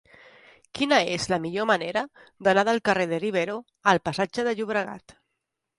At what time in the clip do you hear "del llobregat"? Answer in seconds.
4.51-5.19